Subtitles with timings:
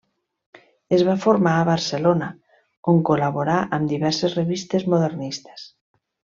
[0.95, 2.31] Es va formar a Barcelona,
[2.95, 5.71] on col·laborà amb diverses revistes modernistes.